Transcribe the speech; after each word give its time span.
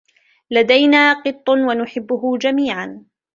لدينا 0.51 1.13
قط 1.13 1.49
و 1.49 1.71
نحبه 1.73 2.37
جميعا. 2.37 3.05